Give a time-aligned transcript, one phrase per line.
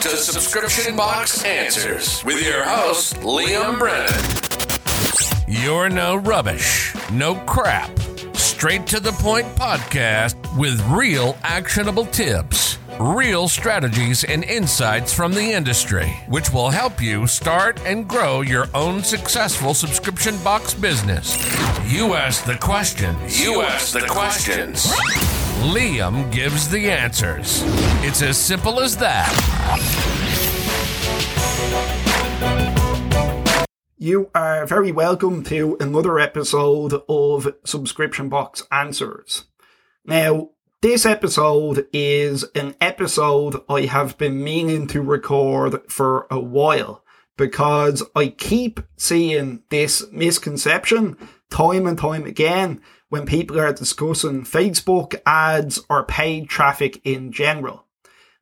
[0.00, 4.08] to Subscription Box Answers with your host, Liam Brennan.
[5.46, 7.90] Your no rubbish, no crap.
[8.34, 15.52] Straight to the point podcast with real actionable tips, real strategies, and insights from the
[15.52, 21.36] industry, which will help you start and grow your own successful subscription box business.
[21.92, 23.38] You ask the questions.
[23.38, 24.90] You ask the questions.
[25.60, 27.62] Liam gives the answers.
[28.02, 29.28] It's as simple as that.
[33.98, 39.44] You are very welcome to another episode of Subscription Box Answers.
[40.06, 47.04] Now, this episode is an episode I have been meaning to record for a while
[47.36, 51.18] because I keep seeing this misconception
[51.50, 57.84] time and time again when people are discussing Facebook ads or paid traffic in general.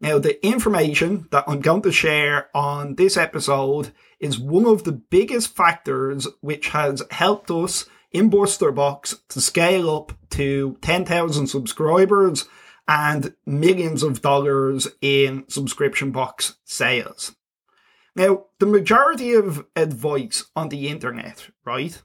[0.00, 4.92] Now, the information that I'm going to share on this episode is one of the
[4.92, 12.46] biggest factors which has helped us in Busterbox to scale up to 10,000 subscribers
[12.86, 17.34] and millions of dollars in subscription box sales.
[18.14, 22.00] Now, the majority of advice on the internet, right,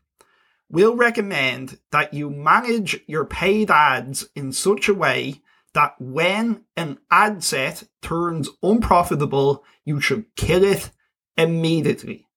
[0.73, 5.39] will recommend that you manage your paid ads in such a way
[5.75, 10.89] that when an ad set turns unprofitable, you should kill it
[11.37, 12.27] immediately.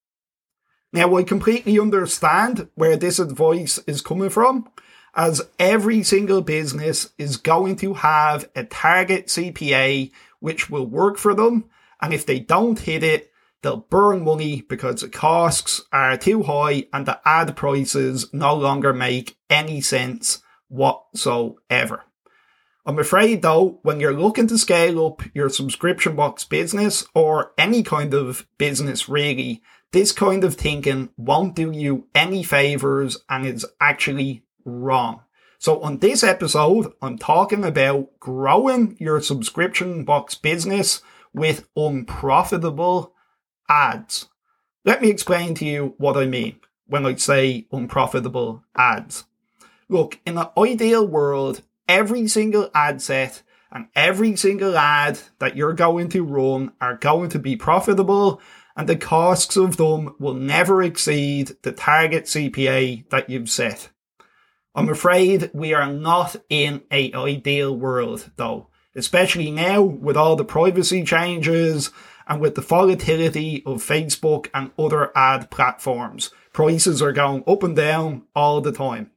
[0.92, 4.68] Now, I completely understand where this advice is coming from,
[5.14, 11.32] as every single business is going to have a target CPA which will work for
[11.32, 11.64] them,
[12.02, 13.32] and if they don't hit it,
[13.66, 18.92] they'll burn money because the costs are too high and the ad prices no longer
[18.92, 22.04] make any sense whatsoever.
[22.86, 27.82] I'm afraid though, when you're looking to scale up your subscription box business or any
[27.82, 33.66] kind of business really, this kind of thinking won't do you any favors and is
[33.80, 35.22] actually wrong.
[35.58, 41.02] So on this episode, I'm talking about growing your subscription box business
[41.34, 43.12] with unprofitable
[43.68, 44.28] ads.
[44.84, 49.24] Let me explain to you what I mean when I say unprofitable ads.
[49.88, 55.72] Look, in an ideal world, every single ad set and every single ad that you're
[55.72, 58.40] going to run are going to be profitable
[58.76, 63.88] and the costs of them will never exceed the target CPA that you've set.
[64.74, 70.44] I'm afraid we are not in a ideal world though, especially now with all the
[70.44, 71.90] privacy changes
[72.26, 76.30] and with the volatility of Facebook and other ad platforms.
[76.52, 79.10] Prices are going up and down all the time.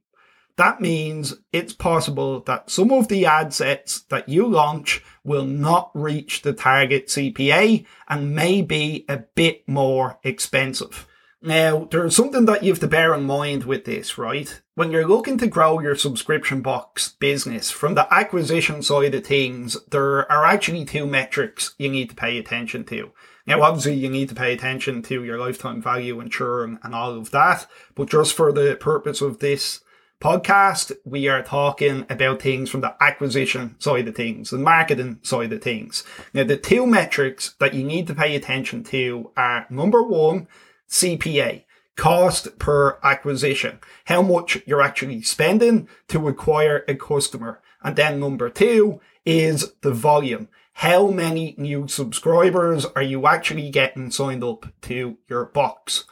[0.57, 5.89] That means it's possible that some of the ad sets that you launch will not
[5.93, 11.07] reach the target CPA and may be a bit more expensive.
[11.41, 14.61] Now, there's something that you have to bear in mind with this, right?
[14.75, 19.77] When you're looking to grow your subscription box business, from the acquisition side of things,
[19.89, 23.11] there are actually two metrics you need to pay attention to.
[23.47, 27.13] Now, obviously, you need to pay attention to your lifetime value and churn and all
[27.13, 29.79] of that, but just for the purpose of this
[30.21, 35.53] podcast, we are talking about things from the acquisition side of things, the marketing side
[35.53, 36.03] of things.
[36.33, 40.49] Now, the two metrics that you need to pay attention to are number one,
[40.89, 41.63] CPA.
[41.95, 43.79] Cost per acquisition.
[44.05, 47.61] How much you're actually spending to acquire a customer.
[47.83, 50.47] And then number two is the volume.
[50.73, 56.05] How many new subscribers are you actually getting signed up to your box?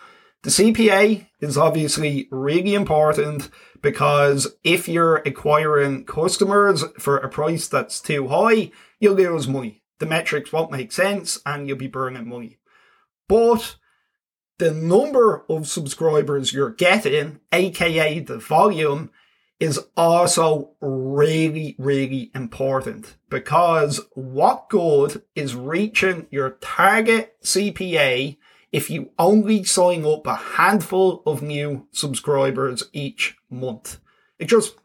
[0.44, 3.50] The CPA is obviously really important
[3.82, 9.84] because if you're acquiring customers for a price that's too high, you'll lose money.
[10.00, 12.60] The metrics won't make sense and you'll be burning money.
[13.28, 13.78] But
[14.58, 19.12] the number of subscribers you're getting, aka the volume,
[19.60, 28.38] is also really, really important because what good is reaching your target CPA
[28.72, 34.00] if you only sign up a handful of new subscribers each month?
[34.38, 34.76] It just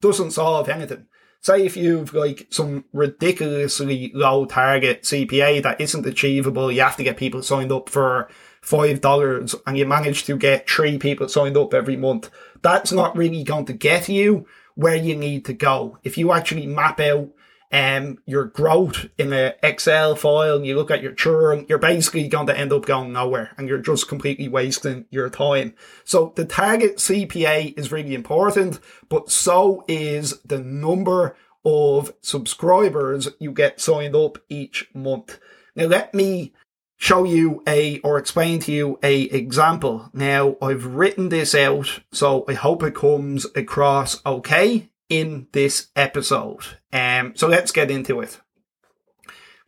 [0.00, 1.06] doesn't solve anything.
[1.40, 7.04] Say if you've like some ridiculously low target CPA that isn't achievable, you have to
[7.04, 8.30] get people signed up for
[8.64, 12.30] five dollars and you manage to get three people signed up every month.
[12.62, 15.98] That's not really going to get you where you need to go.
[16.02, 17.28] If you actually map out
[17.70, 22.26] um, your growth in an Excel file and you look at your churn, you're basically
[22.26, 25.74] going to end up going nowhere and you're just completely wasting your time.
[26.04, 28.80] So the target CPA is really important,
[29.10, 35.38] but so is the number of subscribers you get signed up each month.
[35.76, 36.54] Now let me
[37.04, 40.08] show you a or explain to you a example.
[40.14, 46.64] Now I've written this out, so I hope it comes across okay in this episode.
[46.94, 48.40] Um, so let's get into it.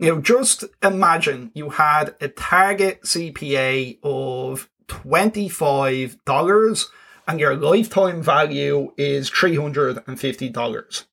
[0.01, 6.87] Now just imagine you had a target CPA of $25
[7.29, 11.05] and your lifetime value is $350.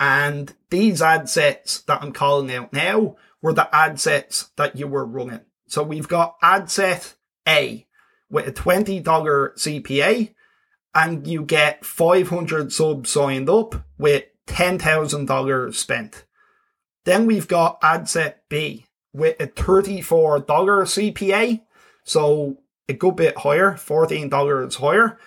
[0.00, 4.86] And these ad sets that I'm calling out now were the ad sets that you
[4.86, 5.40] were running.
[5.66, 7.14] So we've got ad set
[7.46, 7.86] A
[8.30, 10.34] with a $20 CPA
[10.94, 16.24] and you get 500 subs signed up with $10,000 spent.
[17.04, 21.60] Then we've got ad set B with a $34 CPA.
[22.04, 22.56] So
[22.88, 25.18] a good bit higher, $14 higher.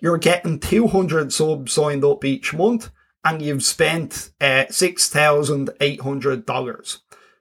[0.00, 2.90] You're getting 200 subs signed up each month
[3.24, 6.98] and you've spent uh, $6,800.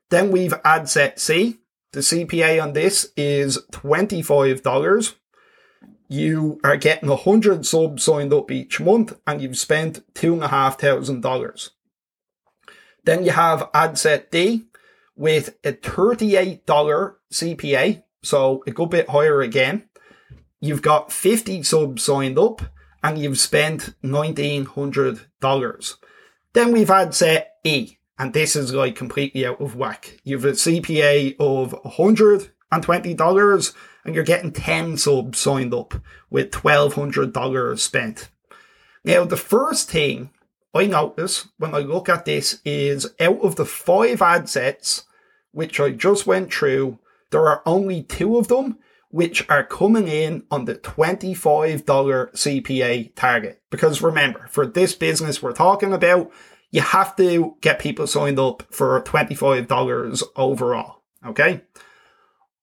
[0.09, 1.58] Then we've ad set C.
[1.91, 5.15] The CPA on this is $25.
[6.07, 11.69] You are getting 100 subs signed up each month and you've spent $2,500.
[13.05, 14.65] Then you have ad set D
[15.15, 16.63] with a $38
[17.33, 18.03] CPA.
[18.21, 19.89] So a good bit higher again.
[20.59, 22.61] You've got 50 subs signed up
[23.01, 25.95] and you've spent $1,900.
[26.53, 30.19] Then we've had set E, and this is like completely out of whack.
[30.23, 33.73] You've a CPA of $120
[34.05, 35.95] and you're getting 10 subs signed up
[36.29, 38.29] with $1,200 spent.
[39.05, 40.31] Now, the first thing
[40.73, 45.05] I notice when I look at this is out of the five ad sets,
[45.51, 46.99] which I just went through,
[47.31, 48.77] there are only two of them
[49.11, 53.61] which are coming in on the $25 CPA target.
[53.71, 56.31] Because remember, for this business we're talking about,
[56.71, 61.01] you have to get people signed up for $25 overall.
[61.25, 61.61] Okay.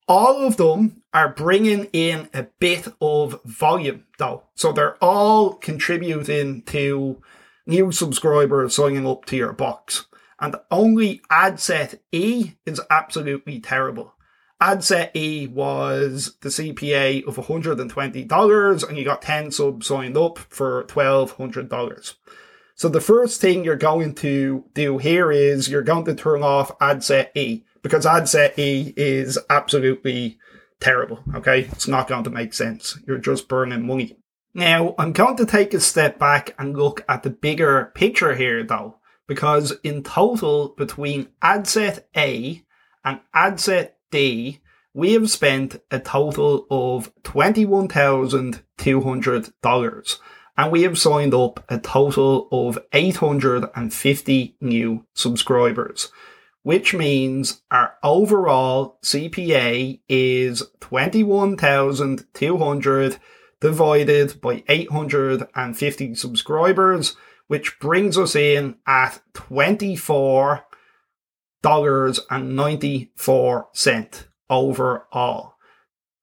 [0.07, 4.43] All of them are bringing in a bit of volume though.
[4.55, 7.21] So they're all contributing to
[7.65, 10.05] new subscribers signing up to your box.
[10.39, 14.13] And only ad set E is absolutely terrible.
[14.61, 20.83] AdSet E was the CPA of $120 and you got 10 subs signed up for
[20.85, 22.13] $1,200.
[22.77, 26.71] So the first thing you're going to do here is you're going to turn off
[26.79, 30.37] ad set E because ad set E is absolutely
[30.79, 31.23] terrible.
[31.33, 31.61] Okay.
[31.71, 32.99] It's not going to make sense.
[33.07, 34.15] You're just burning money.
[34.53, 38.63] Now I'm going to take a step back and look at the bigger picture here
[38.63, 42.61] though, because in total between ad set A
[43.03, 44.59] and ad set D,
[44.93, 50.19] we have spent a total of $21,200
[50.57, 56.11] and we have signed up a total of 850 new subscribers,
[56.63, 63.19] which means our overall CPA is 21,200
[63.59, 67.15] divided by 850 subscribers,
[67.47, 70.63] which brings us in at 24
[71.63, 75.56] dollars and 94 cent overall.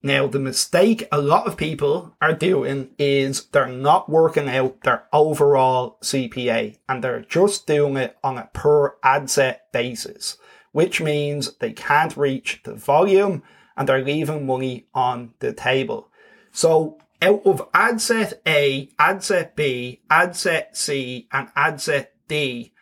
[0.05, 5.05] Now, the mistake a lot of people are doing is they're not working out their
[5.15, 10.37] overall CPA and they're just doing it on a per ad set basis,
[10.73, 13.43] which means they can't reach the volume
[13.79, 16.11] and they're leaving money on the table.
[16.53, 22.13] So out of ad set A, ad set B, ad set C, and ad set
[22.29, 22.75] D,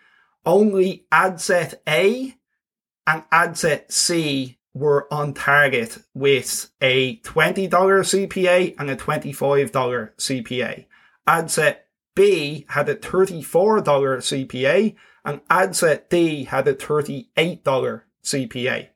[0.45, 2.35] only ad set A
[3.07, 10.87] and ad set C were on target with a $20 CPA and a $25 CPA.
[11.27, 18.89] Ad set B had a $34 CPA and ad set D had a $38 CPA.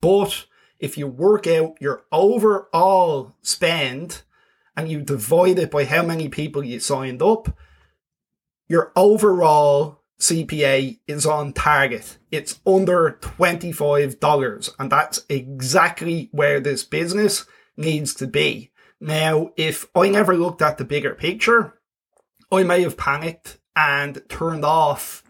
[0.00, 0.46] But
[0.78, 4.22] if you work out your overall spend
[4.76, 7.56] and you divide it by how many people you signed up,
[8.68, 12.18] your overall CPA is on target.
[12.30, 18.70] It's under $25 and that's exactly where this business needs to be.
[19.00, 21.74] Now, if I never looked at the bigger picture,
[22.50, 25.22] I may have panicked and turned off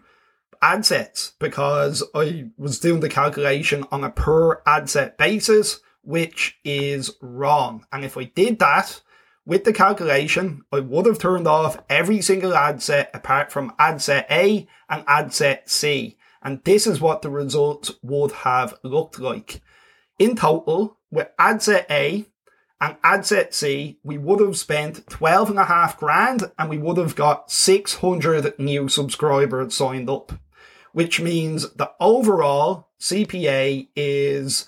[0.61, 6.57] ad sets because I was doing the calculation on a per ad set basis, which
[6.63, 7.85] is wrong.
[7.91, 9.01] And if I did that,
[9.45, 14.01] with the calculation, I would have turned off every single ad set apart from ad
[14.01, 16.17] set A and ad set C.
[16.41, 19.61] And this is what the results would have looked like.
[20.19, 22.25] In total, with ad set A
[22.81, 26.77] and ad set C, we would have spent 12 and a half grand and we
[26.77, 30.33] would have got 600 new subscribers signed up.
[30.93, 34.65] which means the overall CPA is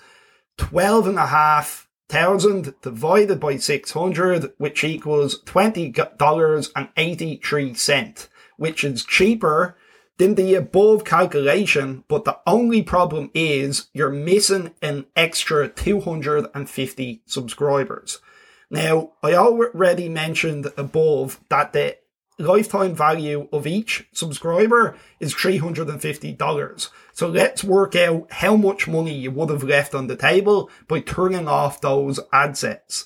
[0.58, 9.78] twelve and a half thousand divided by 600, which equals $20.83, which is cheaper
[10.18, 18.20] than the above calculation, but the only problem is you're missing an extra 250 subscribers.
[18.70, 21.98] Now, I already mentioned above that the
[22.40, 26.90] lifetime value of each subscriber is $350.
[27.14, 31.00] So let's work out how much money you would have left on the table by
[31.00, 33.06] turning off those ad sets.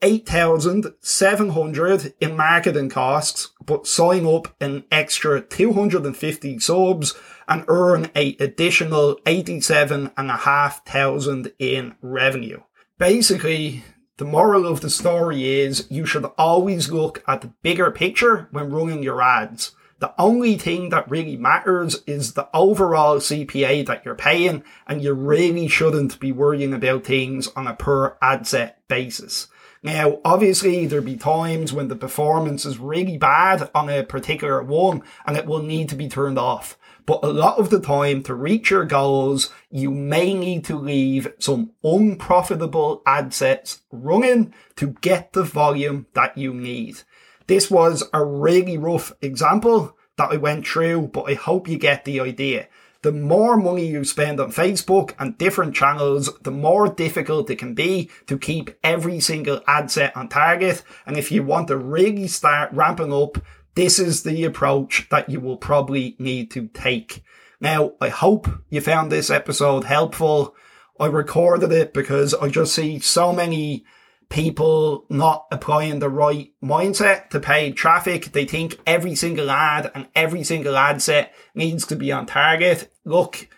[0.00, 7.14] 8,700 in marketing costs, but sign up an extra 250 subs
[7.48, 12.60] and earn a additional 87,500 in revenue.
[12.98, 13.84] Basically,
[14.18, 18.70] the moral of the story is you should always look at the bigger picture when
[18.70, 19.72] running your ads.
[20.00, 25.12] The only thing that really matters is the overall CPA that you're paying, and you
[25.12, 29.48] really shouldn't be worrying about things on a per ad set basis.
[29.82, 35.02] Now, obviously, there'll be times when the performance is really bad on a particular one
[35.24, 36.76] and it will need to be turned off.
[37.06, 41.32] But a lot of the time, to reach your goals, you may need to leave
[41.38, 47.02] some unprofitable ad sets running to get the volume that you need.
[47.46, 52.04] This was a really rough example that I went through, but I hope you get
[52.04, 52.68] the idea.
[53.02, 57.74] The more money you spend on Facebook and different channels, the more difficult it can
[57.74, 60.82] be to keep every single ad set on target.
[61.06, 63.38] And if you want to really start ramping up,
[63.76, 67.22] this is the approach that you will probably need to take.
[67.60, 70.56] Now, I hope you found this episode helpful.
[70.98, 73.84] I recorded it because I just see so many
[74.30, 78.32] people not applying the right mindset to paid traffic.
[78.32, 82.92] They think every single ad and every single ad set needs to be on target.
[83.04, 83.48] Look,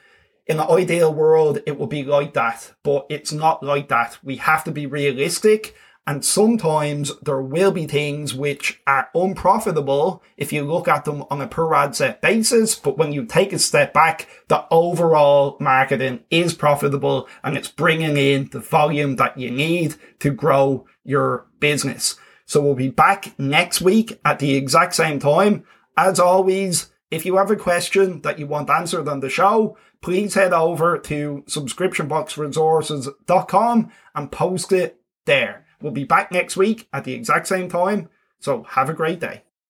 [0.46, 4.18] in the ideal world, it would be like that, but it's not like that.
[4.22, 5.74] We have to be realistic
[6.10, 11.40] and sometimes there will be things which are unprofitable if you look at them on
[11.40, 12.74] a per ad set basis.
[12.74, 18.16] But when you take a step back, the overall marketing is profitable and it's bringing
[18.16, 22.16] in the volume that you need to grow your business.
[22.44, 25.62] So we'll be back next week at the exact same time.
[25.96, 30.34] As always, if you have a question that you want answered on the show, please
[30.34, 35.66] head over to subscriptionboxresources.com and post it there.
[35.80, 38.08] We'll be back next week at the exact same time.
[38.38, 39.42] So have a great day.